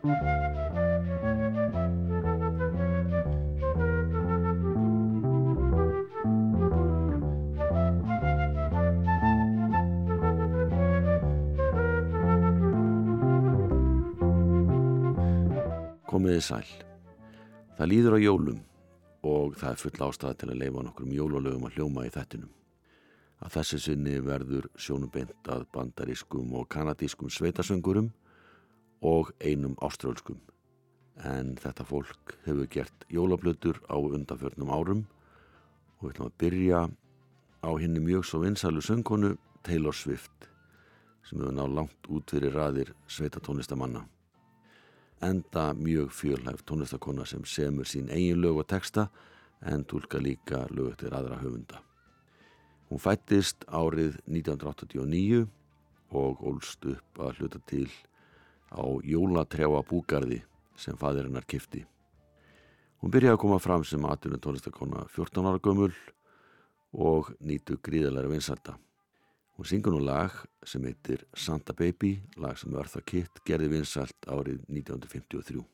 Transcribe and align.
Komiði 0.00 0.16
sæl. 16.40 16.64
Það 17.76 17.84
líður 17.84 18.16
á 18.16 18.24
jólum 18.24 18.56
og 19.20 19.52
það 19.60 19.68
er 19.68 19.76
full 19.76 19.92
ástæða 20.00 20.32
til 20.40 20.48
að 20.48 20.60
leifa 20.62 20.80
nokkrum 20.80 21.12
jólulögum 21.12 21.68
að 21.68 21.76
hljóma 21.76 22.06
í 22.08 22.14
þettinum. 22.16 22.48
Að 23.44 23.52
þessi 23.58 23.82
sinni 23.84 24.16
verður 24.24 24.72
sjónubeint 24.80 25.52
að 25.52 25.68
bandarískum 25.76 26.56
og 26.56 26.72
kanadískum 26.72 27.28
sveitasöngurum 27.28 28.08
og 29.02 29.32
einum 29.40 29.76
ástrálskum. 29.80 30.38
En 31.24 31.56
þetta 31.60 31.84
fólk 31.84 32.36
hefur 32.46 32.68
gert 32.72 33.08
jólablötur 33.12 33.80
á 33.88 33.96
undanförnum 33.96 34.70
árum 34.72 35.02
og 35.98 36.06
við 36.06 36.14
ætlum 36.14 36.30
að 36.30 36.38
byrja 36.44 36.84
á 37.60 37.70
henni 37.76 38.00
mjög 38.00 38.24
svo 38.24 38.40
vinsælu 38.44 38.80
söngkonu 38.84 39.34
Taylor 39.62 39.96
Swift 39.96 40.48
sem 41.28 41.40
hefur 41.40 41.52
náð 41.56 41.76
langt 41.76 42.08
út 42.08 42.32
fyrir 42.32 42.56
raðir 42.56 42.94
sveitatónlistamanna 43.08 44.06
enda 45.20 45.74
mjög 45.74 46.10
fjölhæft 46.10 46.64
tónlistakona 46.66 47.24
sem 47.26 47.44
semur 47.44 47.84
sín 47.84 48.08
eigin 48.08 48.40
lög 48.40 48.56
og 48.58 48.66
texta 48.66 49.08
en 49.60 49.84
tólka 49.84 50.18
líka 50.18 50.66
lög 50.70 50.92
eftir 50.92 51.12
aðra 51.12 51.36
höfunda. 51.42 51.82
Hún 52.88 52.98
fættist 52.98 53.64
árið 53.68 54.16
1989 54.26 55.46
og 56.10 56.40
ólst 56.40 56.84
upp 56.84 57.20
að 57.20 57.36
hluta 57.38 57.60
til 57.66 57.90
á 58.70 58.82
Jólatrjáa 59.02 59.82
búgarði 59.86 60.40
sem 60.78 60.96
fadir 60.96 61.26
hennar 61.28 61.46
kifti. 61.46 61.84
Hún 63.00 63.12
byrjaði 63.12 63.36
að 63.36 63.42
koma 63.42 63.58
fram 63.62 63.84
sem 63.84 64.04
aðtunum 64.04 64.40
tónlistakona 64.44 65.06
14 65.14 65.48
ára 65.48 65.62
gömul 65.62 65.92
og 66.92 67.32
nýtu 67.40 67.78
gríðalega 67.80 68.30
vinsarta. 68.30 68.76
Hún 69.56 69.68
syngur 69.68 69.94
nú 69.96 70.00
lag 70.04 70.34
sem 70.64 70.84
heitir 70.88 71.26
Santa 71.34 71.74
Baby, 71.76 72.18
lag 72.36 72.58
sem 72.60 72.72
Örþa 72.72 73.02
Kitt 73.04 73.42
gerði 73.44 73.74
vinsalt 73.74 74.28
árið 74.28 74.62
1953. 74.68 75.64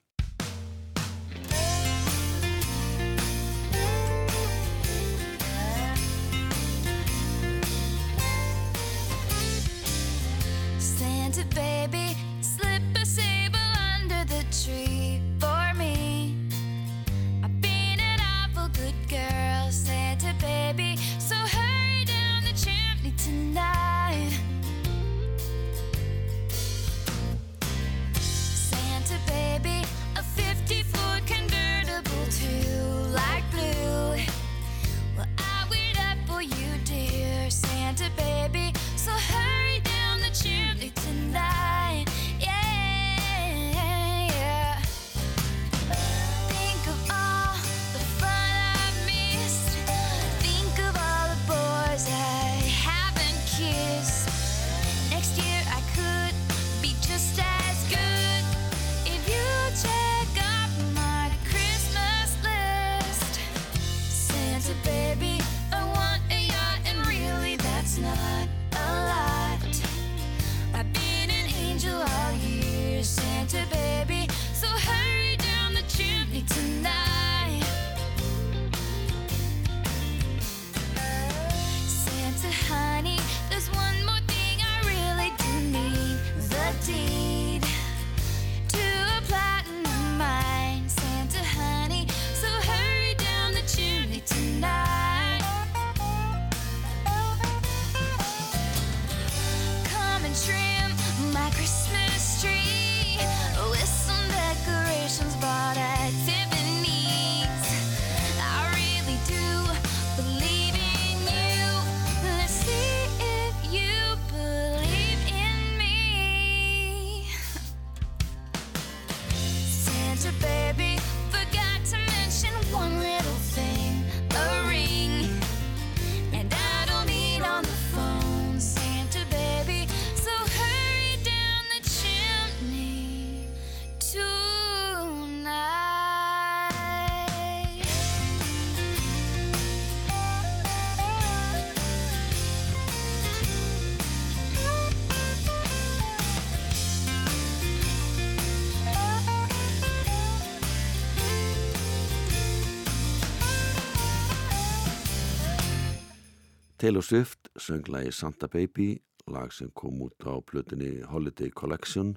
Taylor 156.87 157.03
Swift 157.03 157.49
söng 157.55 157.89
lagi 157.89 158.13
Santa 158.13 158.47
Baby, 158.47 159.03
lag 159.27 159.53
sem 159.53 159.71
kom 159.75 160.03
út 160.03 160.23
á 160.23 160.39
plötunni 160.39 161.03
Holiday 161.03 161.51
Collection 161.51 162.13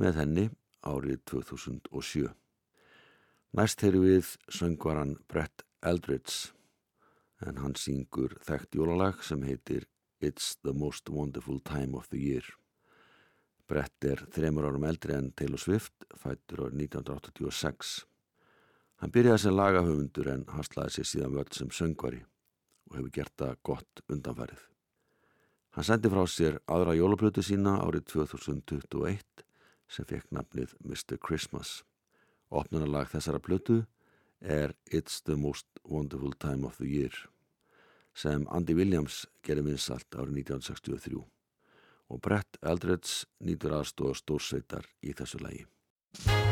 með 0.00 0.16
henni 0.16 0.44
árið 0.80 1.18
2007. 1.28 2.30
Næst 3.52 3.84
heyru 3.84 4.00
við 4.06 4.30
söngvaran 4.48 5.12
Brett 5.28 5.66
Eldridge 5.84 6.54
en 7.44 7.60
hann 7.60 7.76
syngur 7.76 8.38
þekkt 8.40 8.80
jólalag 8.80 9.20
sem 9.20 9.44
heitir 9.44 9.84
It's 10.24 10.56
the 10.64 10.72
most 10.72 11.12
wonderful 11.12 11.60
time 11.60 11.92
of 11.92 12.08
the 12.08 12.16
year. 12.16 12.48
Brett 13.68 14.08
er 14.08 14.24
þremur 14.32 14.72
árum 14.72 14.88
eldri 14.88 15.20
en 15.20 15.34
Taylor 15.36 15.60
Swift, 15.60 15.92
fættur 16.16 16.64
árið 16.64 16.88
1986. 16.88 18.06
Hann 19.04 19.12
byrjaði 19.12 19.44
sem 19.44 19.60
lagahöfundur 19.60 20.32
en 20.38 20.48
haslaði 20.56 20.96
sér 20.96 21.12
síðan 21.12 21.42
völd 21.42 21.52
sem 21.60 21.68
söngvari 21.68 22.24
og 22.92 22.98
hefur 22.98 23.14
gert 23.16 23.34
það 23.40 23.58
gott 23.64 24.04
undanfærið. 24.12 24.60
Hann 25.72 25.88
sendi 25.88 26.10
frá 26.12 26.26
sér 26.28 26.58
aðra 26.68 26.92
jólaplötu 26.98 27.40
sína 27.40 27.78
árið 27.80 28.04
2021 28.12 29.44
sem 29.88 30.08
fekk 30.08 30.28
nafnið 30.28 30.76
Mr. 30.84 31.16
Christmas. 31.16 31.80
Opnunarlag 32.52 33.08
þessara 33.08 33.40
plötu 33.40 33.86
er 34.40 34.76
It's 34.92 35.22
the 35.24 35.36
most 35.36 35.66
wonderful 35.84 36.36
time 36.36 36.66
of 36.68 36.76
the 36.76 36.88
year 36.88 37.14
sem 38.12 38.44
Andy 38.52 38.76
Williams 38.76 39.22
gerði 39.40 39.70
vinsalt 39.70 40.12
árið 40.12 40.42
1963 40.44 41.22
og 42.12 42.20
Brett 42.20 42.60
Eldredge 42.60 43.24
nýtur 43.40 43.78
aðstóða 43.78 44.18
stórsveitar 44.20 44.90
í 45.00 45.16
þessu 45.16 45.40
lægi. 45.40 46.51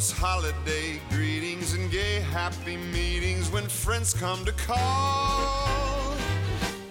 Those 0.00 0.12
holiday 0.12 0.98
greetings 1.10 1.74
and 1.74 1.90
gay 1.90 2.20
happy 2.20 2.78
meetings 2.78 3.50
when 3.50 3.64
friends 3.68 4.14
come 4.14 4.42
to 4.46 4.52
call. 4.52 6.14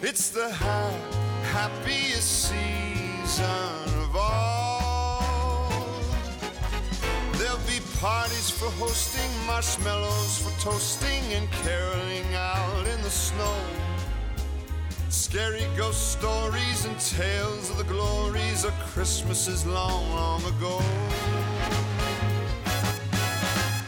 It's 0.04 0.30
the 0.30 0.54
ha- 0.54 0.94
happiest 1.42 2.50
season 2.50 3.90
of 4.04 4.16
all. 4.16 5.82
There'll 7.34 7.58
be 7.66 7.80
parties 8.00 8.52
for 8.52 8.70
hosting, 8.78 9.32
marshmallows 9.48 10.44
for 10.44 10.62
toasting, 10.62 11.24
and 11.34 11.50
caroling 11.64 12.32
out 12.36 12.86
in 12.94 13.02
the 13.02 13.10
snow. 13.10 13.58
Scary 15.10 15.66
ghost 15.76 16.12
stories 16.12 16.86
and 16.86 17.00
tales 17.00 17.72
of 17.72 17.78
the 17.78 17.86
glories 17.86 18.66
of 18.66 18.74
Christmases 18.94 19.66
long, 19.66 20.12
long 20.12 20.44
ago. 20.46 20.80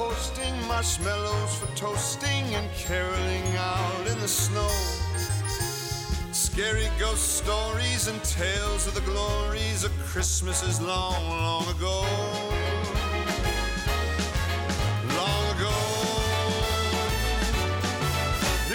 hosting, 0.00 0.54
marshmallows 0.66 1.58
for 1.58 1.76
toasting, 1.76 2.44
and 2.54 2.66
caroling 2.72 3.46
out 3.56 4.06
in 4.10 4.18
the 4.18 4.28
snow. 4.28 4.72
Scary 6.32 6.88
ghost 6.98 7.36
stories 7.42 8.08
and 8.08 8.18
tales 8.24 8.86
of 8.86 8.94
the 8.94 9.02
glories 9.02 9.84
of 9.84 9.92
Christmases 9.98 10.80
long, 10.80 11.28
long 11.28 11.66
ago. 11.76 11.98
Long 15.20 15.44
ago. 15.56 15.76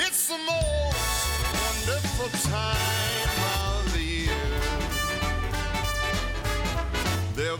It's 0.06 0.28
the 0.28 0.38
most 0.38 1.88
wonderful 1.88 2.30
time 2.52 2.95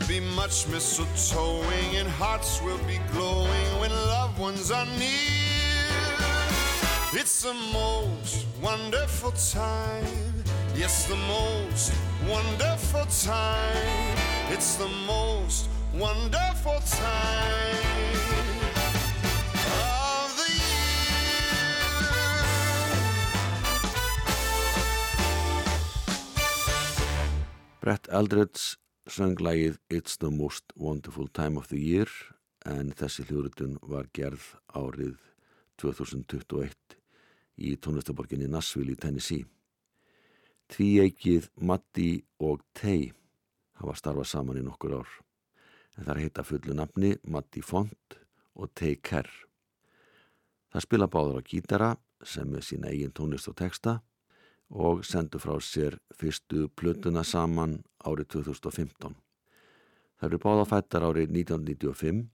be 0.08 0.20
much 0.20 0.66
mistletoeing 0.66 1.98
and 1.98 2.08
hearts 2.08 2.62
will 2.62 2.78
be 2.86 3.00
glowing 3.12 3.80
when 3.80 3.90
loved 3.90 4.38
ones 4.38 4.70
are 4.70 4.86
near. 4.98 5.90
It's 7.12 7.42
the 7.42 7.54
most 7.72 8.46
wonderful 8.62 9.32
time. 9.32 10.44
Yes, 10.76 11.06
the 11.08 11.16
most 11.16 11.92
wonderful 12.28 13.06
time. 13.06 14.16
It's 14.50 14.76
the 14.76 14.88
most 15.06 15.68
wonderful 15.92 16.80
time 16.80 18.14
of 19.90 20.36
the 20.38 20.52
year. 20.52 21.16
Brett 27.80 28.06
Eldredge 28.08 28.76
söng 29.06 29.38
lægið 29.38 29.76
It's 29.88 30.18
the 30.18 30.30
most 30.30 30.72
wonderful 30.74 31.28
time 31.28 31.58
of 31.58 31.68
the 31.68 31.78
year 31.78 32.10
en 32.66 32.90
þessi 32.90 33.22
hljóðrutun 33.28 33.76
var 33.86 34.08
gerð 34.10 34.42
árið 34.74 35.20
2021 35.78 36.96
í 37.62 37.76
tónlistaborginni 37.78 38.48
Nashville 38.50 38.96
í 38.96 38.98
Tennessee. 38.98 39.46
Tvíeikið 40.66 41.46
Matti 41.62 42.24
og 42.42 42.64
Tay 42.74 43.12
hafa 43.78 43.94
starfað 43.94 44.30
saman 44.32 44.58
í 44.58 44.66
nokkur 44.66 44.98
ár 44.98 45.14
en 45.94 46.02
það 46.02 46.12
er 46.16 46.22
heita 46.24 46.46
fullu 46.48 46.74
nafni 46.74 47.14
Matti 47.30 47.62
Font 47.62 48.18
og 48.58 48.74
Tay 48.74 48.98
Kerr. 48.98 49.30
Það 50.74 50.86
spila 50.88 51.06
báður 51.06 51.38
á 51.38 51.42
gítara 51.46 51.94
sem 52.26 52.50
er 52.58 52.66
sína 52.66 52.90
eigin 52.90 53.14
tónlist 53.14 53.46
og 53.52 53.54
texta 53.62 54.00
og 54.70 55.04
sendu 55.06 55.38
frá 55.38 55.56
sér 55.62 55.98
fyrstu 56.14 56.68
plötuna 56.68 57.22
saman 57.24 57.82
árið 58.04 58.28
2015. 58.40 59.14
Það 60.16 60.28
eru 60.28 60.40
báðafættar 60.42 61.06
árið 61.06 61.30
1995 61.36 62.26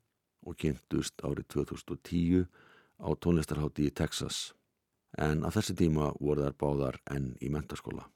og 0.47 0.57
kynntust 0.57 1.23
árið 1.23 1.47
2010 1.57 2.47
á 3.03 3.09
tónlistarhátti 3.19 3.87
í 3.89 3.95
Texas 3.95 4.53
en 5.19 5.45
að 5.45 5.59
þessi 5.59 5.77
tíma 5.83 6.13
voru 6.21 6.47
þær 6.47 6.57
báðar 6.57 7.01
enn 7.11 7.35
í 7.43 7.51
mentaskóla. 7.53 8.07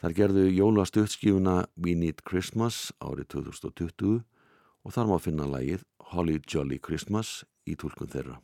Þar 0.00 0.16
gerðu 0.16 0.44
jóla 0.48 0.84
stuttskífuna 0.88 1.56
We 1.76 1.94
Need 1.94 2.22
Christmas 2.24 2.90
árið 3.00 3.32
2020 3.36 4.20
og 4.84 4.94
þar 4.96 5.10
má 5.10 5.16
finna 5.20 5.48
lægið 5.48 5.84
Holly 6.12 6.40
Jolly 6.48 6.80
Christmas 6.80 7.44
í 7.68 7.76
tólkun 7.76 8.08
þeirra. 8.08 8.40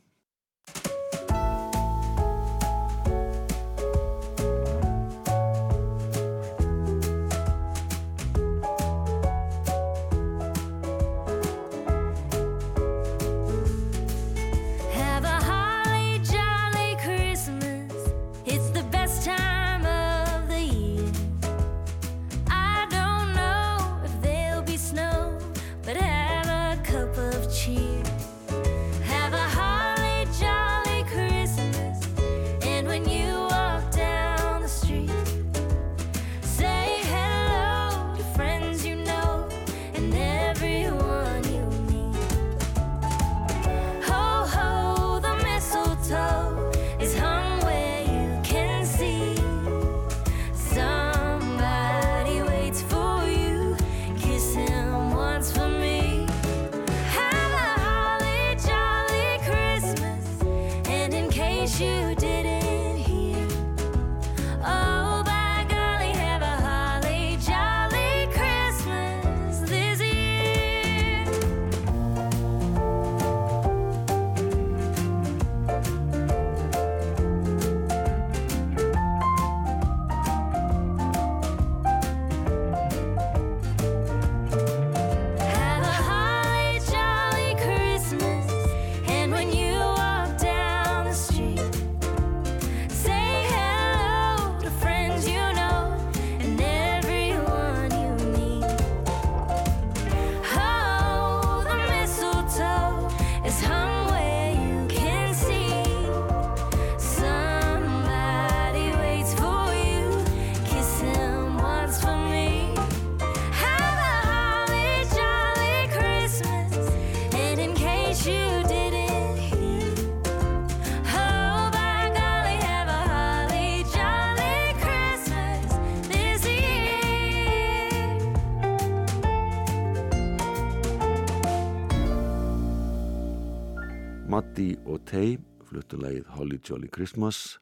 Matti 134.57 134.73
og 134.89 135.03
Tay 135.05 135.35
fluttu 135.69 135.99
leið 136.01 136.31
Holly 136.33 136.57
Jolly 136.65 136.87
Christmas 136.89 137.59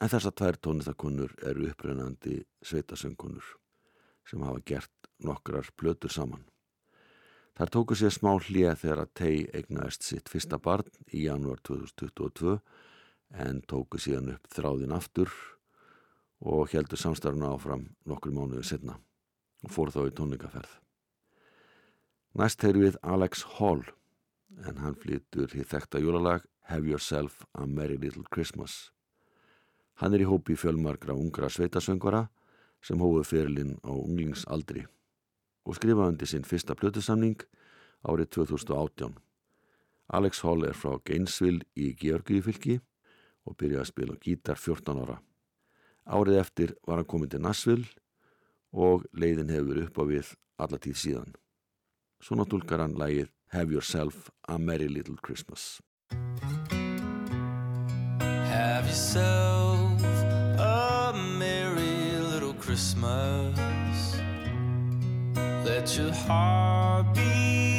en 0.00 0.08
þessar 0.08 0.32
tvær 0.32 0.56
tónlistakonur 0.64 1.34
eru 1.50 1.66
upprennandi 1.68 2.38
sveitasöngunur 2.64 3.44
sem 4.24 4.46
hafa 4.48 4.62
gert 4.64 5.10
nokkrar 5.20 5.68
plötur 5.76 6.08
saman. 6.08 6.40
Þær 7.60 7.74
tóku 7.76 7.98
sér 8.00 8.16
smá 8.16 8.30
hlýja 8.38 8.72
þegar 8.72 9.02
að 9.04 9.12
Tay 9.20 9.44
eignaðist 9.52 10.08
sitt 10.08 10.32
fyrsta 10.32 10.56
barn 10.56 10.88
í 11.12 11.26
janúar 11.26 11.60
2022 11.60 12.56
en 13.44 13.60
tóku 13.60 14.00
síðan 14.00 14.32
upp 14.38 14.48
þráðin 14.56 14.96
aftur 14.96 15.36
og 16.40 16.72
heldur 16.72 17.04
samstarfuna 17.04 17.52
áfram 17.52 17.84
nokkur 18.08 18.32
mánuðu 18.32 18.64
setna 18.64 18.96
og 19.60 19.76
fór 19.76 19.92
þá 19.92 20.06
í 20.06 20.16
tónleikaferð. 20.16 20.72
Næst 22.32 22.64
heyru 22.64 22.88
við 22.88 23.02
Alex 23.04 23.44
Hall 23.58 23.84
en 24.66 24.80
hann 24.82 24.96
flytur 24.98 25.52
hér 25.54 25.68
þekta 25.68 26.00
júlalag 26.02 26.44
Have 26.70 26.88
Yourself 26.88 27.44
a 27.54 27.66
Merry 27.66 27.96
Little 27.98 28.24
Christmas. 28.30 28.90
Hann 30.00 30.14
er 30.14 30.24
í 30.24 30.28
hópi 30.28 30.56
fjölmargra 30.56 31.16
ungra 31.18 31.50
sveitasöngvara 31.50 32.28
sem 32.82 33.00
hófuð 33.00 33.26
fyrirlinn 33.28 33.78
á 33.84 33.92
unglingsaldri 33.92 34.86
og 35.66 35.76
skrifaði 35.76 36.14
undir 36.14 36.30
sinn 36.30 36.46
fyrsta 36.46 36.76
plötusamning 36.78 37.40
árið 38.06 38.30
2018. 38.38 39.16
Alex 40.16 40.40
Hall 40.42 40.64
er 40.66 40.78
frá 40.78 40.96
Gainesville 41.04 41.66
í 41.76 41.92
Georgiðfylki 41.98 42.78
og 43.46 43.56
byrjaði 43.60 43.82
að 43.82 43.90
spila 43.90 44.16
gítar 44.22 44.58
14 44.58 45.02
ára. 45.04 45.18
Árið 46.06 46.40
eftir 46.40 46.72
var 46.86 46.98
hann 46.98 47.10
komin 47.10 47.30
til 47.30 47.42
Nashville 47.44 47.86
og 48.72 49.04
leiðin 49.12 49.52
hefur 49.52 49.82
upp 49.84 50.00
á 50.00 50.04
við 50.08 50.32
alla 50.60 50.78
tíð 50.78 50.96
síðan. 51.02 51.36
Svona 52.20 52.46
tólkar 52.48 52.82
hann 52.82 52.98
lægið 52.98 53.30
Have 53.52 53.72
Yourself 53.72 54.30
a 54.48 54.60
Merry 54.60 54.86
Little 54.86 55.16
Christmas. 55.16 55.80
Have 58.20 58.86
yourself 58.86 60.00
a 60.60 61.12
merry 61.36 62.12
little 62.32 62.54
Christmas. 62.54 64.16
Let 65.64 65.96
your 65.98 66.12
heart 66.12 67.12
be 67.12 67.69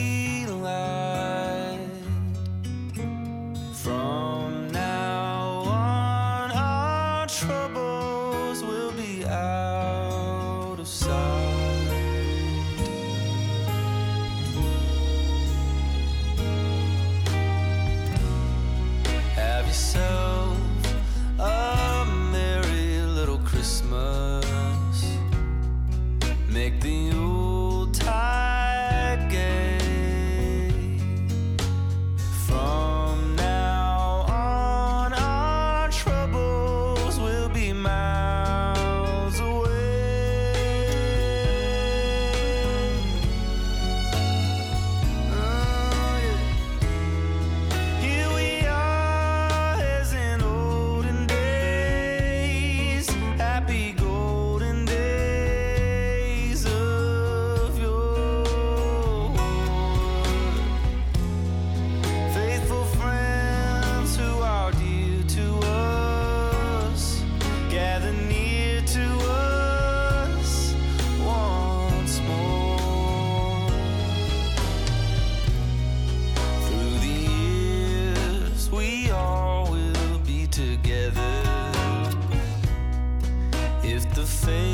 thing. 84.31 84.70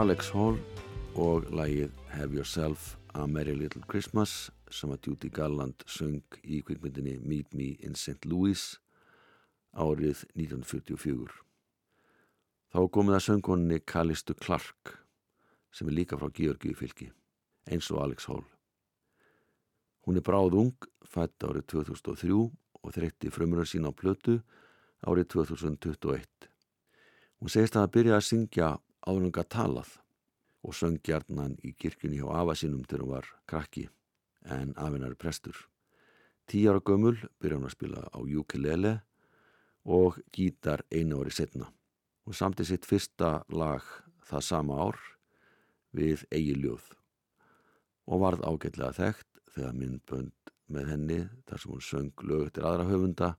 Alex 0.00 0.30
Hall 0.32 0.56
og 1.20 1.50
lægið 1.52 1.90
Have 2.14 2.32
Yourself 2.32 2.94
a 3.12 3.26
Merry 3.26 3.52
Little 3.52 3.82
Christmas 3.84 4.48
sem 4.72 4.88
að 4.94 5.10
Judy 5.10 5.28
Garland 5.28 5.84
söng 5.84 6.38
í 6.40 6.62
kvikmyndinni 6.64 7.18
Meet 7.20 7.52
Me 7.52 7.74
in 7.84 7.92
St. 7.92 8.24
Louis 8.24 8.62
árið 9.76 10.24
1944. 10.38 11.28
Þá 12.72 12.80
komið 12.96 13.18
að 13.18 13.24
söngkoninni 13.26 13.82
Callistu 13.84 14.38
Clark 14.40 14.96
sem 15.68 15.92
er 15.92 15.98
líka 16.00 16.16
frá 16.16 16.32
Georgiu 16.32 16.72
fylki, 16.80 17.12
eins 17.68 17.92
og 17.92 18.00
Alex 18.06 18.30
Hall. 18.32 18.46
Hún 20.08 20.16
er 20.16 20.24
bráð 20.24 20.62
ung, 20.64 20.76
fætt 21.04 21.44
árið 21.44 21.74
2003 21.76 22.38
og 22.40 22.94
þreytti 22.96 23.28
frumröð 23.28 23.74
sína 23.74 23.92
á 23.92 23.98
plötu 24.00 24.40
árið 25.04 25.34
2021. 25.36 26.24
Hún 27.36 27.52
segist 27.52 27.76
að 27.76 27.90
að 27.90 27.98
byrja 27.98 28.16
að 28.16 28.30
syngja 28.32 28.78
áðurlega 29.10 29.44
talað 29.50 29.96
og 30.62 30.76
söng 30.76 31.00
gjarnan 31.02 31.56
í 31.66 31.72
kirkjunni 31.74 32.20
hjá 32.20 32.28
afa 32.40 32.54
sínum 32.58 32.84
til 32.86 33.02
hún 33.02 33.14
var 33.14 33.26
krakki 33.50 33.88
en 34.44 34.74
afinar 34.76 35.16
prestur. 35.18 35.56
Tí 36.46 36.66
ára 36.68 36.82
gömul 36.82 37.16
byrja 37.40 37.58
hún 37.58 37.68
að 37.68 37.76
spila 37.76 38.04
á 38.06 38.18
ukulele 38.20 39.00
og 39.84 40.20
gítar 40.32 40.84
einu 40.92 41.20
ári 41.20 41.32
setna. 41.34 41.70
Hún 42.24 42.36
samti 42.36 42.64
sitt 42.64 42.86
fyrsta 42.86 43.44
lag 43.48 43.84
það 44.28 44.46
sama 44.46 44.78
ár 44.86 44.98
við 45.96 46.26
eigi 46.30 46.54
ljóð 46.54 46.92
og 48.10 48.22
varð 48.22 48.44
ágætlega 48.46 48.96
þekkt 48.98 49.40
þegar 49.54 49.78
myndbönd 49.78 50.52
með 50.70 50.92
henni 50.92 51.20
þar 51.48 51.62
sem 51.62 51.72
hún 51.72 51.86
söng 51.86 52.24
lög 52.26 52.52
til 52.54 52.66
aðra 52.66 52.86
höfunda 52.86 53.30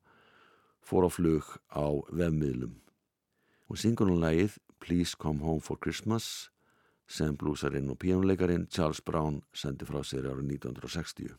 fór 0.84 1.08
á 1.08 1.10
flug 1.12 1.48
á 1.72 1.86
vefmiðlum. 2.12 2.76
Hún 3.70 3.80
syngur 3.80 4.12
hún 4.12 4.24
lægið 4.24 4.58
Please 4.82 5.14
Come 5.16 5.46
Home 5.46 5.62
for 5.62 5.78
Christmas 5.78 6.50
sem 7.06 7.36
blúsarinn 7.38 7.92
og 7.94 8.00
píjónuleikarin 8.02 8.66
Charles 8.74 9.02
Brown 9.06 9.42
sendi 9.54 9.86
frá 9.86 10.02
sér 10.02 10.26
árið 10.32 10.48
1960. 10.58 11.36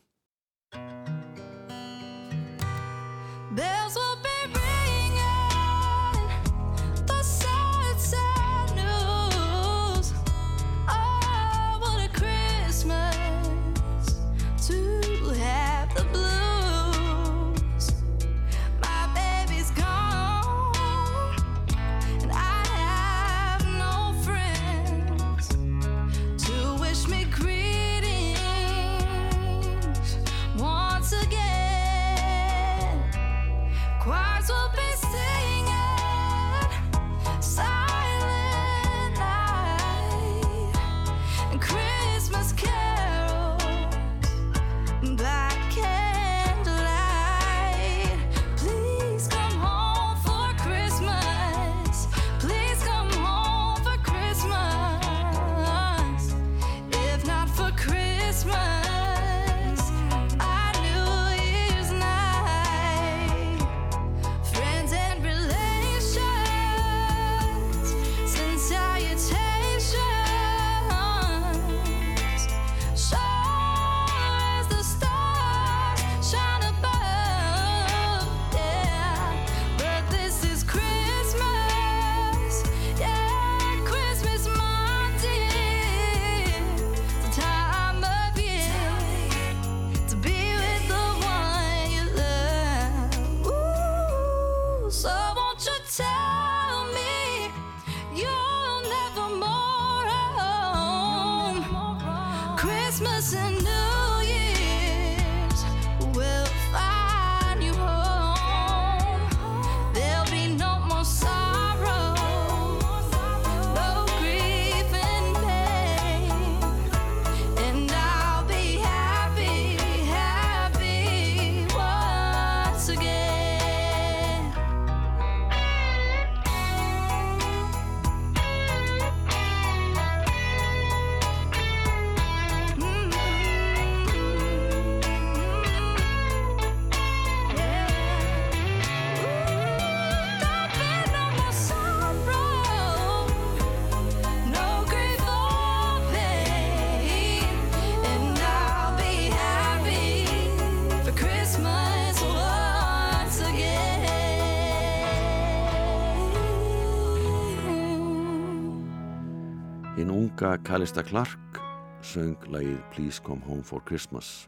unga 160.33 160.57
Callista 160.57 161.03
Clark 161.03 161.59
söng 162.01 162.37
lagið 162.49 162.79
Please 162.91 163.21
Come 163.21 163.41
Home 163.45 163.61
for 163.63 163.83
Christmas. 163.85 164.47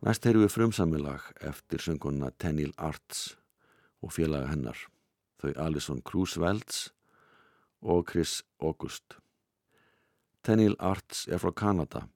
Næst 0.00 0.24
heyru 0.24 0.46
við 0.46 0.54
frumsamilag 0.54 1.26
eftir 1.44 1.82
sönguna 1.84 2.30
Tenniel 2.40 2.72
Arts 2.80 3.36
og 4.00 4.14
félaga 4.16 4.48
hennar, 4.48 4.78
þau 5.42 5.52
Alison 5.60 6.00
Kruse-Welds 6.00 6.88
og 7.84 8.08
Chris 8.08 8.40
August. 8.58 9.18
Tenniel 10.40 10.76
Arts 10.80 11.26
er 11.28 11.42
frá 11.42 11.52
Kanada, 11.52 12.06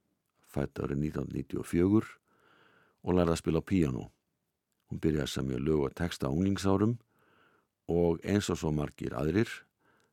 fætt 0.49 0.81
árið 0.81 1.11
1994 1.13 2.15
og 3.05 3.17
lærði 3.19 3.37
að 3.37 3.43
spila 3.43 3.61
á 3.61 3.69
píano. 3.69 4.09
Hún 4.89 5.03
byrjaði 5.03 5.29
að 5.29 5.35
semja 5.35 5.61
lög 5.61 5.91
og 5.91 5.99
texta 5.99 6.33
á 6.33 6.33
unglingsárum 6.33 6.97
og 7.93 8.25
eins 8.25 8.49
og 8.49 8.63
svo 8.63 8.73
margir 8.73 9.13
aðrir 9.13 9.61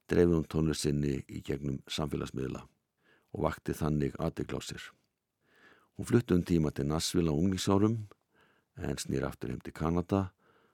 dreifði 0.08 0.38
hún 0.38 0.48
tónlist 0.48 0.86
sinni 0.86 1.18
í 1.28 1.42
gegnum 1.44 1.82
samfélagsmiðla 1.92 2.64
og 3.34 3.44
vakti 3.44 3.76
þannig 3.76 4.16
aðdeglásir. 4.24 4.82
Hún 5.98 6.08
flutti 6.08 6.36
um 6.36 6.44
tíma 6.46 6.72
til 6.72 6.88
Nashville 6.88 7.32
á 7.32 7.36
unglingsárum 7.36 7.98
en 8.78 9.00
snýr 9.02 9.26
aftur 9.28 9.52
heim 9.52 9.62
til 9.66 9.74
Kanada 9.74 10.32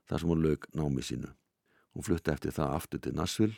þar 0.09 0.19
sem 0.19 0.29
hún 0.29 0.43
lög 0.43 0.67
námi 0.75 1.03
sínu. 1.03 1.31
Hún 1.93 2.05
flutti 2.05 2.33
eftir 2.33 2.51
það 2.51 2.75
aftur 2.77 2.99
til 2.99 3.15
Nashville 3.15 3.55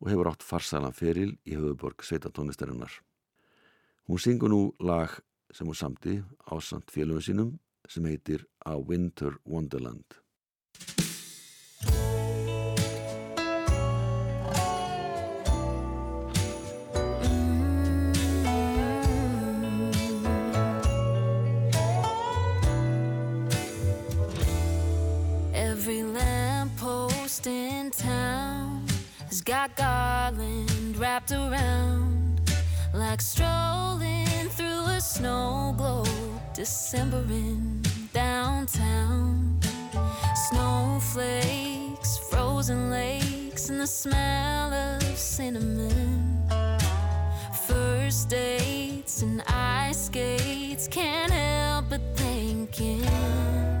og 0.00 0.10
hefur 0.10 0.30
átt 0.30 0.44
farsælan 0.44 0.96
feril 0.96 1.36
í 1.48 1.56
höfuborg 1.56 2.04
sveitatónistarinnar. 2.04 2.92
Hún 4.04 4.20
syngur 4.20 4.52
nú 4.52 4.62
lag 4.78 5.20
sem 5.50 5.66
hún 5.66 5.78
samti 5.78 6.20
á 6.20 6.54
samt 6.60 6.92
félögum 6.92 7.24
sínum 7.24 7.54
sem 7.88 8.04
heitir 8.04 8.46
A 8.64 8.76
Winter 8.76 9.38
Wonderland. 9.44 10.23
Got 29.44 29.76
garland 29.76 30.96
wrapped 30.96 31.30
around 31.30 32.40
like 32.94 33.20
strolling 33.20 34.48
through 34.48 34.84
a 34.86 35.00
snow 35.00 35.74
globe. 35.76 36.08
December 36.54 37.22
in 37.28 37.82
downtown. 38.12 39.60
Snowflakes, 40.48 42.16
frozen 42.30 42.90
lakes, 42.90 43.68
and 43.68 43.80
the 43.80 43.86
smell 43.86 44.72
of 44.72 45.02
cinnamon. 45.18 46.48
First 47.66 48.30
dates 48.30 49.20
and 49.20 49.42
ice 49.46 50.06
skates 50.06 50.88
can't 50.88 51.30
help 51.30 51.90
but 51.90 52.00
thinking. 52.16 53.73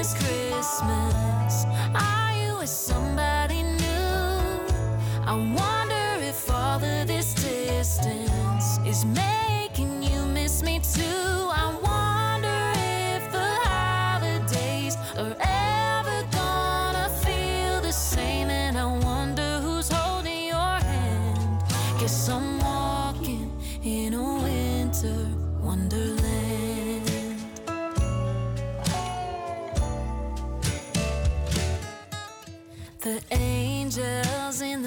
Christmas? 0.00 1.66
Are 1.94 2.32
you 2.34 2.56
with 2.56 2.70
somebody 2.70 3.62
new? 3.62 4.64
I 5.26 5.34
wonder 5.36 6.24
if 6.24 6.50
all 6.50 6.82
of 6.82 7.06
this 7.06 7.34
distance 7.34 8.78
is 8.86 9.04
making 9.04 9.29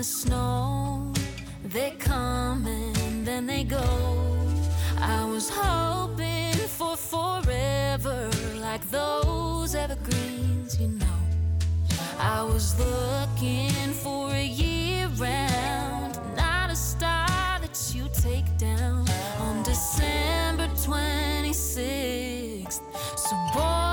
the 0.03 0.09
snow, 0.09 1.13
they 1.63 1.91
come 1.91 2.67
and 2.67 3.25
then 3.25 3.47
they 3.47 3.63
go. 3.63 3.87
I 4.99 5.23
was 5.23 5.49
hoping 5.49 6.55
for 6.77 6.97
forever, 6.97 8.29
like 8.59 8.83
those 8.91 9.75
evergreens, 9.75 10.77
you 10.77 10.89
know. 10.89 11.19
I 12.19 12.43
was 12.43 12.77
looking 12.77 13.93
for 14.03 14.29
a 14.31 14.45
year 14.45 15.07
round, 15.15 16.19
not 16.35 16.69
a 16.69 16.75
star 16.75 17.59
that 17.63 17.77
you 17.95 18.09
take 18.11 18.57
down 18.57 19.07
on 19.39 19.63
December 19.63 20.67
26th. 20.85 22.81
So, 23.15 23.35
boy, 23.53 23.92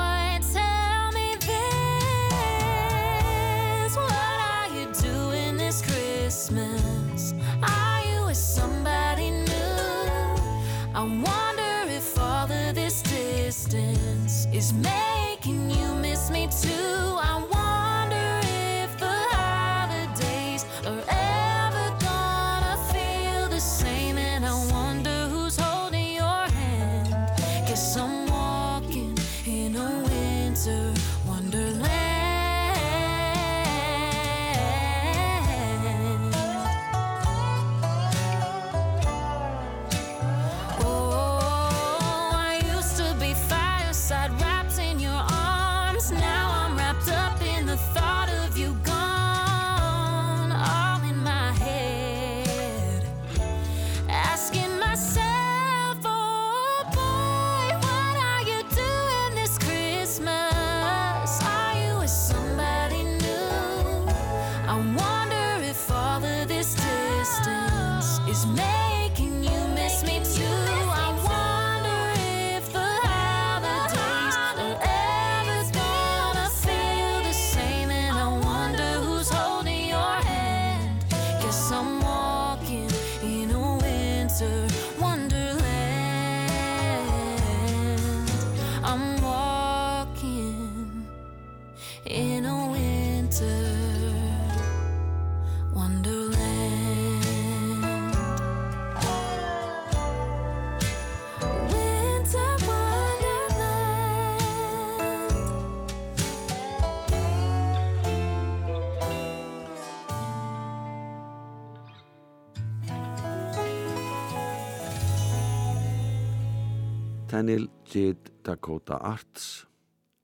Tenil 117.40 117.70
Jade 117.88 118.34
Dakota 118.44 118.98
Arts, 119.00 119.64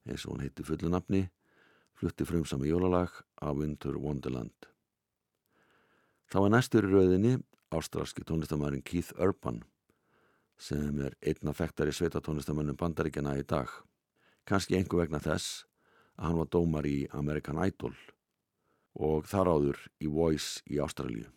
eins 0.05 0.27
og 0.27 0.35
hún 0.35 0.43
heiti 0.45 0.61
fullu 0.69 0.91
nafni, 0.93 1.23
flutti 1.97 2.27
frumsami 2.29 2.69
jólalag 2.69 3.15
af 3.41 3.55
Winter 3.57 3.95
Wonderland. 3.97 4.67
Það 6.29 6.45
var 6.45 6.53
næstur 6.53 6.85
í 6.85 6.91
rauðinni 6.91 7.31
ástralski 7.73 8.21
tónlistamærin 8.29 8.85
Keith 8.85 9.17
Urban 9.17 9.63
sem 10.61 11.01
er 11.07 11.17
einna 11.25 11.55
fæktari 11.57 11.95
sveita 11.97 12.21
tónlistamænum 12.21 12.77
bandaríkjana 12.77 13.33
í 13.41 13.47
dag. 13.49 13.73
Kanski 14.45 14.77
einhver 14.77 15.07
vegna 15.07 15.23
þess 15.25 15.65
að 16.19 16.27
hann 16.27 16.39
var 16.43 16.53
dómar 16.53 16.91
í 16.91 16.99
American 17.17 17.63
Idol 17.65 17.97
og 18.93 19.25
þar 19.33 19.55
áður 19.55 19.81
í 20.05 20.13
Voice 20.13 20.61
í 20.69 20.85
Ástralíu. 20.85 21.33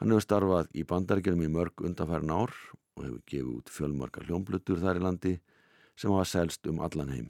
Hann 0.00 0.16
hefur 0.16 0.24
starfað 0.30 0.72
í 0.72 0.88
bandaríkjunum 0.88 1.44
í 1.44 1.52
mörg 1.60 1.84
undanfærin 1.84 2.32
ár 2.32 2.56
og 2.96 3.04
hefur 3.04 3.22
gefið 3.30 3.50
út 3.52 3.72
fjölmarkar 3.72 4.26
hljómblutur 4.26 4.80
þar 4.80 5.00
í 5.00 5.04
landi 5.04 5.34
sem 5.96 6.12
hafa 6.12 6.28
selst 6.28 6.66
um 6.70 6.80
allan 6.84 7.12
heim. 7.12 7.28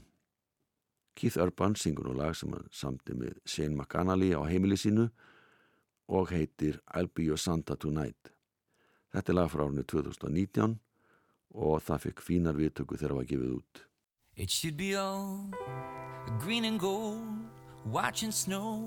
Keith 1.17 1.39
Urban 1.41 1.75
syngur 1.75 2.09
nú 2.09 2.15
lag 2.17 2.37
sem 2.37 2.53
hann 2.53 2.69
samti 2.71 3.17
með 3.17 3.39
Shane 3.49 3.75
McAnally 3.75 4.35
á 4.37 4.43
heimili 4.47 4.77
sínu 4.79 5.09
og 6.13 6.31
heitir 6.31 6.81
I'll 6.95 7.09
Be 7.09 7.25
Your 7.27 7.41
Santa 7.41 7.77
Tonight. 7.77 8.33
Þetta 9.15 9.33
er 9.33 9.39
lag 9.39 9.51
frá 9.51 9.65
árinu 9.65 9.83
2019 9.83 10.79
og 11.57 11.83
það 11.83 12.03
fekk 12.07 12.23
fínar 12.23 12.59
viðtöku 12.59 12.99
þegar 12.99 13.15
það 13.15 13.21
var 13.23 13.31
gefið 13.33 13.55
út. 13.57 13.85
It 14.37 14.51
should 14.51 14.77
be 14.77 14.95
all 14.95 15.49
green 16.39 16.67
and 16.67 16.79
gold, 16.79 17.49
watching 17.87 18.31
snow 18.31 18.85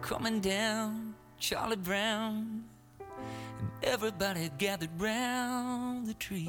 coming 0.00 0.40
down 0.40 1.14
Charlie 1.42 1.76
Brown, 1.76 2.64
everybody 3.84 4.50
gathered 4.58 4.90
round 4.98 6.06
the 6.06 6.14
tree. 6.14 6.48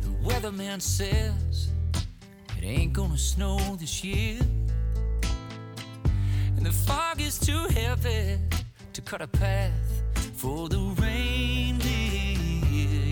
The 0.00 0.10
weatherman 0.22 0.82
says 0.82 1.68
it 2.58 2.64
ain't 2.64 2.92
gonna 2.92 3.18
snow 3.18 3.58
this 3.80 4.04
year. 4.04 4.40
And 6.56 6.64
the 6.64 6.72
fog 6.72 7.20
is 7.20 7.38
too 7.38 7.66
heavy 7.68 8.38
to 8.92 9.02
cut 9.02 9.20
a 9.20 9.26
path 9.26 9.93
for 10.44 10.68
the 10.68 10.78
reindeer. 11.00 12.36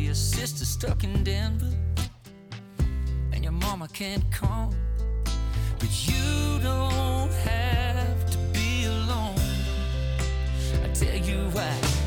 Your 0.06 0.14
sister's 0.14 0.68
stuck 0.68 1.02
in 1.02 1.24
Denver, 1.24 1.72
and 3.32 3.42
your 3.42 3.54
mama 3.54 3.88
can't 3.88 4.30
come 4.30 4.76
But 5.78 5.92
you 6.06 6.60
don't 6.62 7.32
have 7.32 8.30
to 8.32 8.38
be 8.52 8.84
alone. 8.84 9.40
I 10.84 10.88
tell 10.92 11.16
you 11.16 11.48
why. 11.54 12.01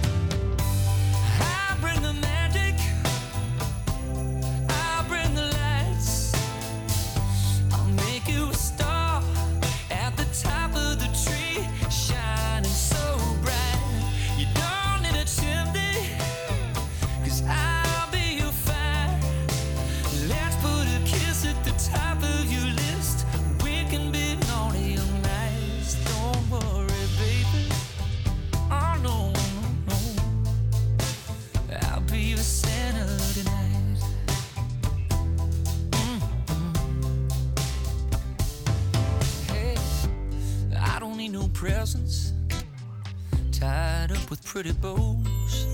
Pretty 44.55 44.71
bows. 44.71 45.67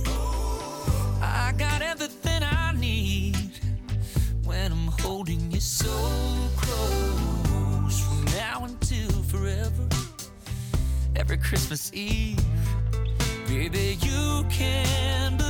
I 1.22 1.54
got 1.56 1.84
everything 1.84 2.42
I 2.42 2.74
need 2.76 3.52
when 4.44 4.72
I'm 4.72 4.88
holding 5.00 5.52
you 5.52 5.60
so 5.60 5.94
close 6.58 8.00
from 8.00 8.26
now 8.36 8.66
until 8.66 9.12
forever. 9.30 9.88
Every 11.16 11.38
Christmas 11.38 11.94
Eve, 11.94 12.44
baby, 13.48 14.00
you 14.02 14.44
can 14.50 15.41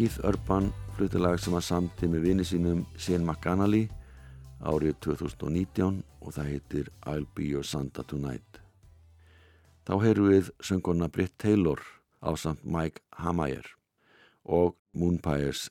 Keith 0.00 0.24
Urban 0.24 0.72
flutilag 0.96 1.36
sem 1.44 1.52
var 1.52 1.60
samti 1.60 2.06
með 2.08 2.22
vini 2.24 2.44
sínum 2.48 2.78
Shane 2.96 3.20
McAnally 3.20 3.82
árið 4.64 4.94
2019 5.04 5.98
og 6.24 6.32
það 6.32 6.48
heitir 6.48 6.86
I'll 7.04 7.26
Be 7.36 7.44
Your 7.44 7.68
Santa 7.68 8.00
Tonight. 8.08 8.62
Þá 9.84 9.92
heyru 10.00 10.30
við 10.30 10.48
sönguna 10.64 11.10
Britt 11.12 11.36
Taylor 11.36 11.84
á 12.24 12.32
samt 12.32 12.64
Mike 12.64 13.04
Hamayer 13.20 13.68
og 14.48 14.78
Moonpires 14.96 15.66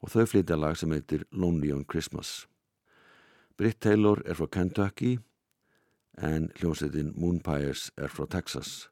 og 0.00 0.14
þau 0.16 0.24
flytja 0.32 0.56
lag 0.56 0.80
sem 0.80 0.96
heitir 0.96 1.28
Lonely 1.28 1.74
on 1.76 1.84
Christmas. 1.84 2.46
Britt 3.60 3.82
Taylor 3.84 4.24
er 4.24 4.40
frá 4.40 4.48
Kentucky 4.48 5.18
en 6.16 6.48
hljómsveitin 6.56 7.12
Moonpires 7.12 7.90
er 8.00 8.08
frá 8.08 8.24
Texas. 8.24 8.86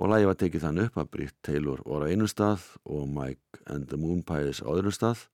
Og 0.00 0.08
lagi 0.08 0.24
var 0.24 0.36
tekið 0.40 0.62
þann 0.64 0.80
upp 0.86 0.94
að 0.96 1.08
Britt 1.12 1.34
Taylor 1.44 1.80
voru 1.84 2.06
á 2.08 2.10
einu 2.10 2.24
stað 2.30 2.62
og 2.88 3.02
Mike 3.12 3.60
and 3.68 3.90
the 3.90 3.98
Moonpies 4.00 4.62
á 4.64 4.72
öðru 4.72 4.94
stað 4.96 5.26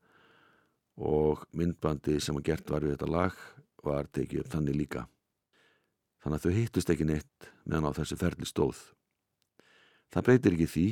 og 0.99 1.45
myndbandi 1.55 2.17
sem 2.19 2.35
að 2.35 2.49
gert 2.49 2.73
var 2.73 2.83
við 2.83 2.97
þetta 2.97 3.11
lag 3.15 3.37
var 3.87 4.09
tekið 4.11 4.43
upp 4.43 4.51
þannig 4.57 4.79
líka. 4.81 5.05
Þannig 6.19 6.41
að 6.41 6.43
þau 6.43 6.57
hittust 6.57 6.91
ekki 6.91 7.07
neitt 7.07 7.51
meðan 7.63 7.87
á 7.95 7.99
þessu 8.01 8.19
ferli 8.19 8.49
stóð. 8.51 8.81
Það 10.11 10.27
breytir 10.27 10.57
ekki 10.57 10.69
því 10.73 10.87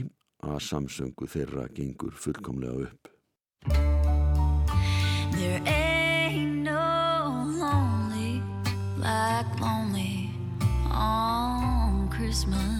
að 0.44 0.62
samsöngu 0.68 1.28
þeirra 1.34 1.66
gengur 1.74 2.14
fullkomlega 2.14 2.86
upp. 2.86 3.10
There 5.34 5.62
ain't 5.66 6.62
no 6.62 7.50
lonely 7.58 8.38
like 9.02 9.50
lonely 9.58 10.30
on 10.94 12.08
Christmas. 12.14 12.73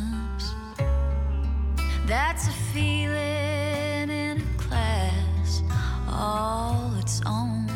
That's 2.06 2.48
a 2.48 2.52
feeling 2.74 4.10
in 4.10 4.42
a 4.42 4.62
class 4.62 5.62
all 6.06 6.92
its 6.98 7.22
own. 7.24 7.66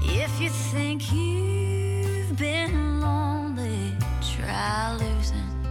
If 0.00 0.40
you 0.40 0.48
think 0.48 1.12
you've 1.12 2.38
been 2.38 3.02
lonely, 3.02 3.92
try 4.34 4.96
losing 4.96 5.66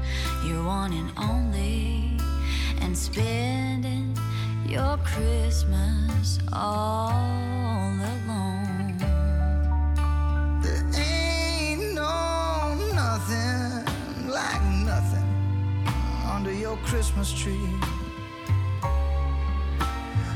your 0.45 0.63
one 0.65 0.93
and 0.93 1.11
only 1.17 2.15
and 2.79 2.95
spending 2.95 4.15
your 4.67 4.97
Christmas 4.97 6.37
all 6.53 7.46
Christmas 16.89 17.34
tree. 17.34 17.69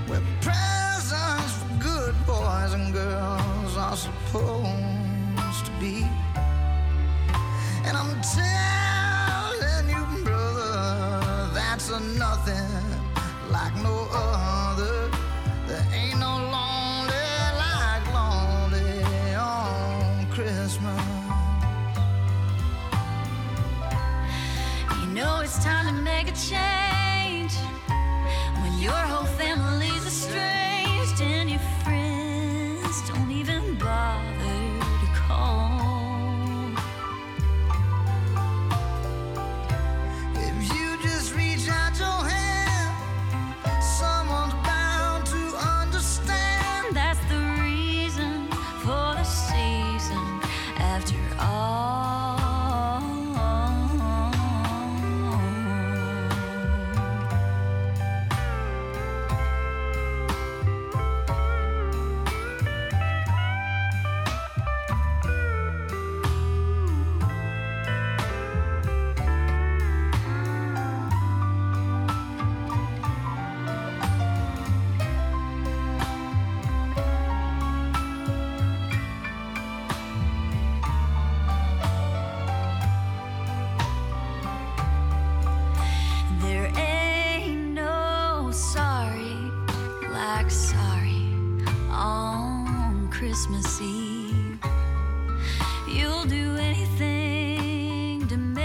Where 0.08 0.22
presents 0.42 1.54
for 1.54 1.74
good 1.80 2.14
boys 2.28 2.74
and 2.74 2.94
girls 2.94 3.78
are 3.78 3.96
supposed 3.96 5.66
to 5.66 5.72
be. 5.80 6.04
And 7.86 7.96
I'm 7.96 8.20
telling 8.36 9.88
you, 9.96 10.24
brother, 10.26 11.52
that's 11.54 11.90
a 11.90 12.02
nothing 12.20 13.00
like 13.50 13.74
no 13.78 14.10
other. 14.12 14.91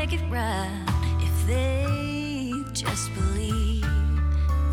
make 0.09 0.21
it 0.21 0.31
right 0.31 0.87
if 1.21 1.47
they 1.47 2.53
just 2.73 3.13
believe. 3.15 3.85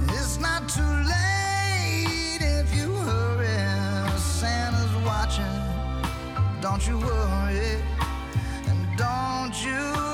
It's 0.10 0.39
not 0.39 0.69
too 0.69 0.82
late 0.82 2.41
if 2.41 2.76
you 2.76 2.93
hurry. 2.93 4.19
Santa's 4.19 4.96
watching. 5.04 5.46
Don't 6.62 6.86
you 6.88 7.00
worry. 7.00 7.82
And 8.67 8.98
don't 8.98 9.56
you 9.65 10.12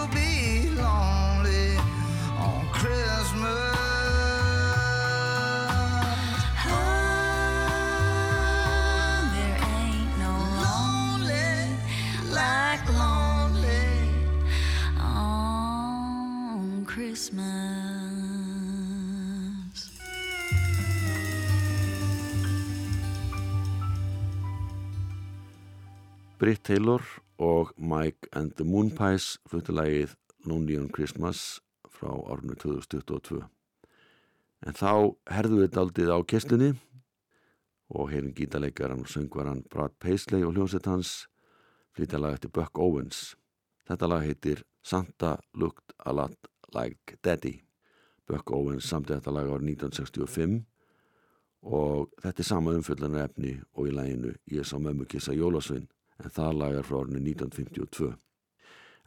Britt 26.39 26.63
Taylor 26.63 27.03
og 27.37 27.73
Mike 27.77 28.29
and 28.31 28.53
the 28.55 28.63
Moonpies 28.63 29.33
fluttilegið 29.51 30.13
Lonely 30.47 30.77
on 30.79 30.87
Christmas 30.87 31.59
frá 31.91 32.13
árunni 32.15 32.55
2022 32.55 33.41
en 34.63 34.77
þá 34.79 35.17
herðu 35.35 35.59
við 35.59 35.73
daldið 35.75 36.13
á 36.15 36.19
kestinni 36.23 36.69
og 37.91 38.13
heyrin 38.13 38.31
gítarleikaran 38.37 39.03
og 39.03 39.11
söngvaran 39.11 39.65
Brad 39.67 39.97
Paisley 39.99 40.47
og 40.47 40.55
hljómsett 40.55 40.87
hans 40.87 41.27
flytja 41.91 42.23
lag 42.23 42.37
eftir 42.37 42.55
Buck 42.55 42.79
Owens. 42.79 43.35
Þetta 43.83 44.07
lag 44.07 44.23
heitir 44.23 44.63
Santa 44.79 45.35
Looked 45.51 45.91
a 46.05 46.15
Lot 46.15 46.51
Like 46.71 47.19
Daddy. 47.19 47.57
Buck 48.23 48.55
Owens 48.55 48.87
samt 48.87 49.11
þetta 49.11 49.35
lag 49.35 49.51
árið 49.51 49.73
1965 49.75 50.59
og 51.67 52.11
þetta 52.23 52.39
er 52.39 52.53
sama 52.55 52.79
umfjöldlanar 52.79 53.27
efni 53.27 53.57
og 53.75 53.91
í 53.91 53.95
læginu 53.99 54.37
Ég 54.47 54.63
sá 54.63 54.77
mömmu 54.79 55.03
kissa 55.03 55.35
Jólasvinn 55.35 55.89
en 56.23 56.33
það 56.35 56.59
lagar 56.61 56.87
frá 56.87 56.99
árinu 57.01 57.21
1952. 57.23 58.11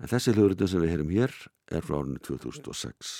En 0.03 0.11
þessi 0.11 0.35
hljóðurinn 0.35 0.72
sem 0.72 0.83
við 0.83 0.94
heyrum 0.94 1.12
hér 1.12 1.37
er 1.70 1.87
frá 1.87 1.98
árinu 2.01 2.22
2006. 2.25 3.12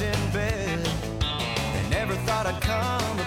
in 0.00 0.30
bed. 0.32 0.78
They 1.74 1.88
never 1.90 2.14
thought 2.26 2.46
I'd 2.46 2.60
come. 2.60 3.25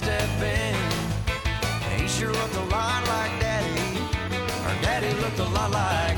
gonna 0.00 0.26
step. 0.38 0.80
He 1.96 2.08
sure 2.08 2.32
looked 2.32 2.56
a 2.56 2.64
lot 2.64 3.06
like 3.06 3.40
Daddy. 3.40 3.98
Her 4.64 4.82
daddy 4.82 5.12
looked 5.20 5.38
a 5.38 5.44
lot 5.44 5.70
like 5.70 6.13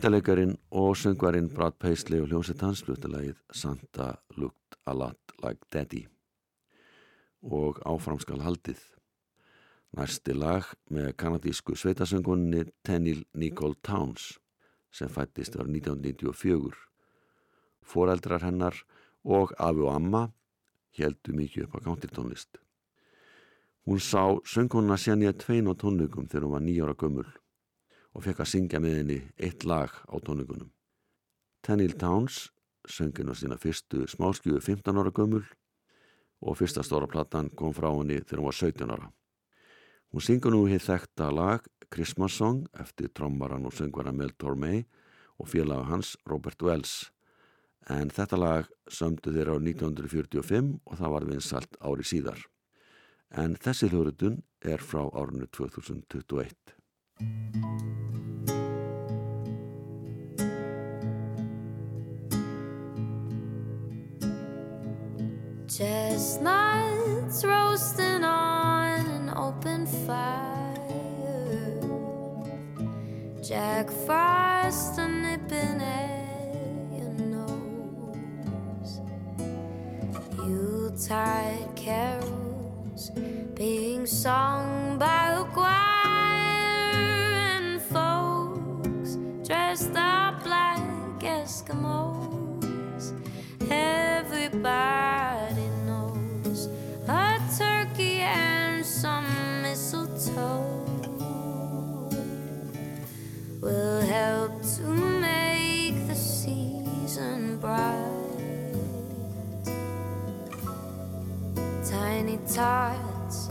Gítarleikarin 0.00 0.54
og 0.70 0.94
söngvarinn 0.96 1.50
Brad 1.52 1.74
Paisley 1.76 2.22
og 2.22 2.30
hljómsett 2.30 2.62
hans 2.64 2.80
flutalagið 2.80 3.34
Santa 3.52 4.14
Looked 4.32 4.78
a 4.88 4.94
Lot 4.96 5.34
Like 5.44 5.66
Daddy 5.68 6.06
og 7.44 7.82
áframskal 7.84 8.40
haldið. 8.40 8.80
Næsti 9.92 10.32
lag 10.32 10.70
með 10.88 11.10
kanadísku 11.20 11.76
sveitasöngunni 11.76 12.62
Tennille 12.80 13.26
Nicole 13.34 13.76
Towns 13.84 14.38
sem 14.88 15.12
fættist 15.12 15.60
var 15.60 15.68
1994. 15.68 16.72
Fóreldrar 17.84 18.46
hennar 18.48 18.80
og 19.24 19.52
afi 19.58 19.84
og 19.84 19.92
amma 19.98 20.24
heldu 20.96 21.36
mikið 21.36 21.66
upp 21.68 21.76
á 21.76 21.84
countertónlist. 21.90 22.56
Hún 23.84 24.00
sá 24.00 24.40
sönguna 24.48 24.96
Sjanja 24.96 25.36
Tvein 25.36 25.68
á 25.68 25.76
tónleikum 25.76 26.24
þegar 26.24 26.48
hún 26.48 26.56
var 26.56 26.64
nýjára 26.64 26.96
gömul 26.96 27.28
og 28.14 28.24
fekk 28.24 28.42
að 28.42 28.50
syngja 28.52 28.80
með 28.82 28.96
henni 28.98 29.18
eitt 29.38 29.64
lag 29.68 29.92
á 30.08 30.14
tónleikunum. 30.18 30.70
Tennille 31.62 31.98
Towns 32.00 32.48
söngin 32.88 33.30
á 33.30 33.34
sína 33.36 33.58
fyrstu 33.60 34.06
smáskjöfu 34.08 34.60
15 34.60 34.98
ára 34.98 35.12
gömul 35.12 35.44
og 36.40 36.56
fyrsta 36.56 36.82
stóra 36.82 37.06
platan 37.06 37.50
kom 37.54 37.74
frá 37.76 37.90
henni 37.92 38.20
þegar 38.24 38.40
hún 38.40 38.50
var 38.50 38.58
17 38.58 38.90
ára. 38.90 39.12
Hún 40.10 40.24
syngur 40.26 40.54
nú 40.54 40.64
hér 40.66 40.82
þekta 40.82 41.30
lag 41.30 41.66
Christmas 41.90 42.34
Song 42.38 42.66
eftir 42.74 43.12
trommaran 43.14 43.66
og 43.66 43.74
söngvara 43.76 44.12
Mel 44.12 44.32
Tormey 44.34 44.84
og 45.38 45.48
félaga 45.52 45.86
hans 45.92 46.16
Robert 46.26 46.62
Wells 46.62 47.10
en 47.90 48.10
þetta 48.12 48.38
lag 48.38 48.68
sömdu 48.90 49.32
þeirra 49.34 49.56
á 49.56 49.58
1945 49.58 50.74
og 50.84 50.98
það 50.98 51.14
var 51.14 51.28
vinsalt 51.30 51.78
ári 51.80 52.06
síðar. 52.06 52.42
En 53.30 53.54
þessi 53.54 53.88
hljóðrutun 53.90 54.40
er 54.66 54.82
frá 54.82 55.06
árinu 55.14 55.46
2021. 55.54 56.79
Chestnuts 65.80 67.44
roasting 67.44 68.24
on 68.24 69.06
an 69.06 69.30
open 69.36 69.86
fire. 69.86 70.80
Jack 73.42 73.90
Frost 74.04 74.98
nipping 74.98 75.80
at 75.80 76.54
your 76.92 77.12
nose. 77.28 79.00
Yuletide 80.38 81.68
carols 81.76 83.10
being 83.54 84.06
sung 84.06 84.98
by 84.98 85.32
a 85.38 85.44
choir 85.52 85.89
Eskimos. 91.70 93.12
Everybody 93.70 95.68
knows 95.86 96.68
a 97.08 97.38
turkey 97.58 98.20
and 98.20 98.84
some 98.84 99.26
mistletoe 99.62 100.66
will 103.60 104.00
help 104.00 104.62
to 104.76 104.82
make 104.82 106.06
the 106.08 106.14
season 106.14 107.58
bright. 107.60 108.06
Tiny 111.88 112.38
tots 112.52 113.48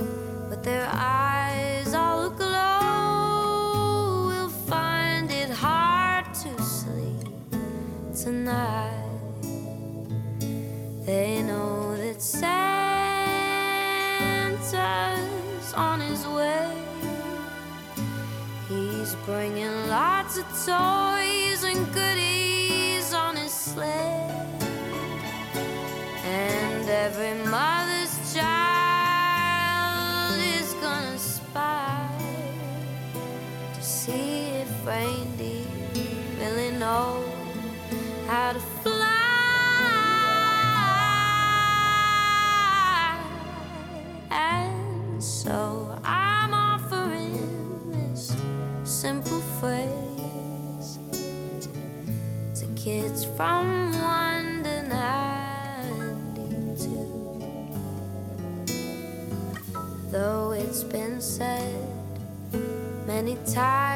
with 0.50 0.64
their 0.64 0.88
eyes 0.92 1.94
all 1.94 2.28
aglow 2.28 2.49
They 11.10 11.42
know 11.42 11.98
that 11.98 12.22
Santa's 12.22 12.54
on 15.74 16.00
his 16.00 16.28
way. 16.28 16.72
He's 18.68 19.16
bringing 19.26 19.88
lots 19.88 20.38
of 20.38 20.46
toys 20.46 21.64
and 21.64 21.92
goodies 21.92 23.12
on 23.16 23.36
his 23.38 23.52
sleigh. 23.52 24.30
And 26.24 26.88
every 26.88 27.39
from 53.40 53.94
one 54.02 54.64
to 54.66 54.84
ninety-two. 54.90 56.12
Though 60.12 60.52
it's 60.52 60.84
been 60.84 61.22
said 61.22 61.74
many 63.08 63.38
times, 63.46 63.89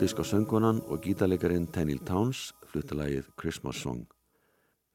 Kanadíska 0.00 0.24
söngunan 0.24 0.80
og 0.88 1.02
gítarleikarin 1.04 1.66
Tennille 1.68 2.00
Towns 2.08 2.54
fluttalagið 2.72 3.26
Christmas 3.36 3.82
Song 3.84 4.06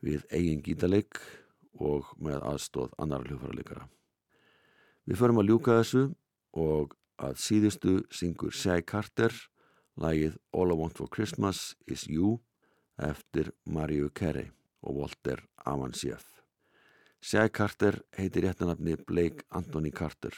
við 0.02 0.24
eigin 0.34 0.64
gítarleik 0.66 1.20
og 1.78 2.08
með 2.18 2.40
aðstóð 2.42 2.96
annar 2.98 3.22
hljófarleikara. 3.28 3.84
Við 5.06 5.20
förum 5.20 5.38
að 5.44 5.52
ljúka 5.52 5.76
þessu 5.78 6.02
og 6.58 6.96
að 7.22 7.38
síðustu 7.38 7.94
syngur 8.10 8.50
Shai 8.50 8.82
Carter 8.82 9.36
lagið 9.94 10.40
All 10.58 10.74
I 10.74 10.78
Want 10.80 10.98
For 10.98 11.06
Christmas 11.14 11.76
Is 11.86 12.08
You 12.10 12.40
eftir 12.98 13.52
Mariah 13.64 14.10
Carey 14.10 14.50
og 14.82 15.04
Walter 15.04 15.44
Avansieff. 15.70 16.42
Shai 17.22 17.54
Carter 17.54 18.02
heitir 18.18 18.50
réttanafni 18.50 18.98
Blake 19.06 19.46
Anthony 19.52 19.94
Carter. 19.94 20.34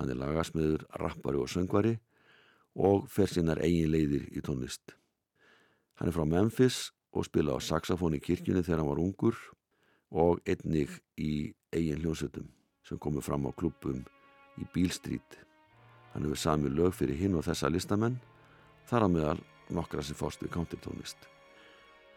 Hann 0.00 0.08
er 0.08 0.16
lagasmiður, 0.16 0.88
rappari 0.96 1.44
og 1.44 1.52
söngvari 1.52 1.98
og 2.74 3.08
fer 3.12 3.30
sinnar 3.30 3.60
eigin 3.62 3.92
leiðir 3.92 4.28
í 4.32 4.42
tónlist. 4.44 4.96
Hann 5.98 6.08
er 6.08 6.16
frá 6.16 6.24
Memphis 6.26 6.90
og 7.12 7.26
spilaði 7.28 7.60
á 7.60 7.66
saxofón 7.68 8.16
í 8.16 8.22
kirkjunni 8.22 8.64
þegar 8.64 8.82
hann 8.82 8.92
var 8.92 9.02
ungur 9.02 9.38
og 10.12 10.40
einnig 10.48 10.92
í 11.20 11.52
eigin 11.72 12.00
hljónsutum 12.00 12.48
sem 12.88 12.98
komið 12.98 13.28
fram 13.28 13.46
á 13.48 13.52
klubbum 13.52 14.02
í 14.60 14.66
Bílstrít. 14.74 15.38
Hann 16.12 16.26
hefur 16.26 16.40
samið 16.40 16.76
lög 16.76 16.96
fyrir 16.96 17.16
hinn 17.16 17.36
og 17.38 17.46
þessa 17.46 17.70
listamenn, 17.72 18.18
þar 18.88 19.06
að 19.06 19.14
meðal 19.16 19.38
nokkra 19.72 20.04
sem 20.04 20.18
fást 20.18 20.42
við 20.44 20.52
countertónlist. 20.56 21.16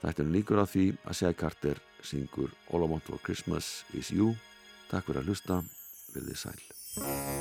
Þetta 0.01 0.23
er 0.23 0.33
líkur 0.33 0.61
að 0.61 0.71
því 0.73 0.85
að 1.05 1.17
Shea 1.19 1.37
Carter 1.39 1.81
syngur 2.03 2.51
All 2.71 2.83
I 2.83 2.91
Want 2.91 3.07
For 3.07 3.21
Christmas 3.23 3.85
Is 3.95 4.11
You. 4.13 4.35
Takk 4.91 5.07
fyrir 5.07 5.23
að 5.23 5.31
hlusta, 5.31 5.63
verðið 6.13 6.43
sæl. 6.43 7.34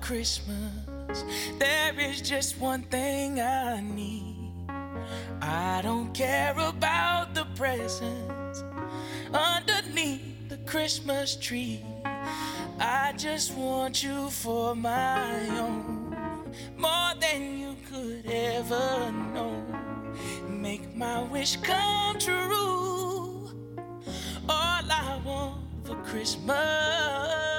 Christmas. 0.00 1.24
There 1.58 1.98
is 1.98 2.20
just 2.20 2.58
one 2.58 2.82
thing 2.82 3.40
I 3.40 3.80
need. 3.80 4.52
I 5.40 5.80
don't 5.82 6.12
care 6.12 6.54
about 6.58 7.34
the 7.34 7.46
presents 7.56 8.64
underneath 9.32 10.48
the 10.48 10.58
Christmas 10.66 11.36
tree. 11.36 11.84
I 12.78 13.12
just 13.16 13.54
want 13.54 14.02
you 14.02 14.30
for 14.30 14.74
my 14.74 15.48
own, 15.58 16.16
more 16.76 17.12
than 17.20 17.58
you 17.58 17.76
could 17.90 18.30
ever 18.30 19.12
know. 19.34 19.62
Make 20.48 20.94
my 20.96 21.22
wish 21.22 21.56
come 21.56 22.18
true. 22.18 23.50
All 24.48 24.84
I 24.90 25.20
want 25.24 25.60
for 25.84 25.96
Christmas 25.96 27.49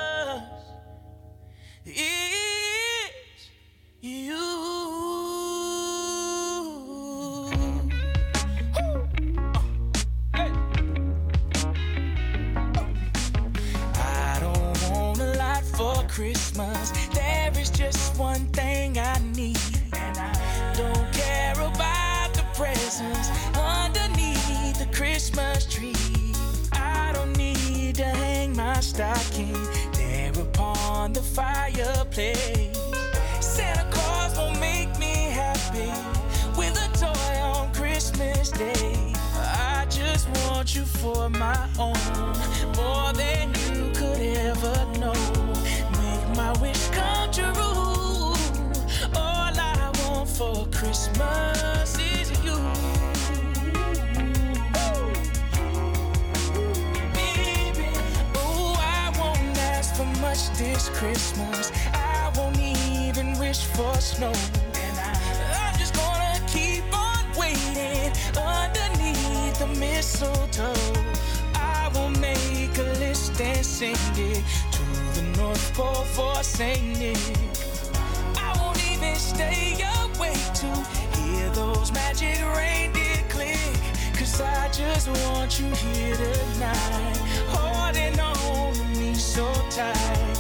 is 17.62 17.70
just 17.70 18.18
one 18.18 18.48
thing 18.48 18.98
I 18.98 19.20
need. 19.36 19.58
And 19.94 20.18
I 20.18 20.74
don't 20.76 21.14
care 21.14 21.54
about 21.54 22.34
the 22.34 22.44
presents 22.56 23.30
underneath 23.56 24.80
the 24.80 24.88
Christmas 24.92 25.66
tree. 25.66 25.94
I 26.72 27.12
don't 27.14 27.38
need 27.38 27.96
to 27.98 28.06
hang 28.06 28.56
my 28.56 28.80
stocking 28.80 29.54
there 29.94 30.32
upon 30.32 31.14
the 31.14 31.22
fireplace. 31.22 32.76
Santa 33.40 33.86
Claus 33.92 34.36
won't 34.38 34.60
make 34.60 34.90
me 34.98 35.30
happy 35.42 35.92
with 36.58 36.76
a 36.86 36.90
toy 36.98 37.36
on 37.42 37.72
Christmas 37.74 38.50
Day. 38.50 39.14
I 39.36 39.86
just 39.88 40.28
want 40.46 40.76
you 40.76 40.84
for 40.84 41.30
my 41.30 41.70
own, 41.78 42.34
more 42.76 43.14
than 43.14 43.54
you 43.76 43.92
could 43.94 44.22
ever 44.50 45.00
know. 45.00 45.41
This 60.62 60.90
Christmas. 60.90 61.72
I 61.94 62.32
won't 62.38 62.60
even 62.60 63.38
wish 63.40 63.66
for 63.66 63.96
snow. 63.96 64.32
And 64.86 64.96
I, 65.00 65.12
I'm 65.58 65.80
just 65.80 65.96
gonna 65.96 66.40
keep 66.48 66.84
on 66.94 67.24
waiting 67.36 68.12
underneath 68.38 69.58
the 69.58 69.68
mistletoe. 69.80 70.74
I 71.56 71.90
will 71.96 72.12
make 72.12 72.78
a 72.78 72.94
list 73.00 73.42
and 73.42 73.66
send 73.66 74.18
it 74.18 74.44
for 75.74 76.42
Nick. 77.00 77.18
I 78.36 78.58
won't 78.60 78.80
even 78.92 79.16
stay 79.16 79.74
awake 80.04 80.54
to 80.56 80.68
hear 81.18 81.50
those 81.50 81.92
magic 81.92 82.40
reindeer 82.56 83.24
click. 83.30 83.58
Cause 84.14 84.42
I 84.42 84.70
just 84.70 85.08
want 85.10 85.60
you 85.60 85.68
here 85.68 86.16
tonight, 86.16 87.18
holding 87.50 88.20
on 88.20 88.74
to 88.74 88.84
me 89.00 89.14
so 89.16 89.52
tight. 89.70 90.31